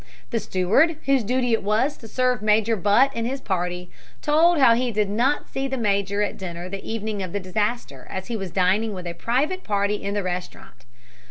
[0.31, 3.91] The steward, whose duty it was to serve Major Butt and his party,
[4.23, 8.07] told how he did not see the Major at dinner the evening of the disaster
[8.09, 10.85] as he was dining with a private party in the restaurant.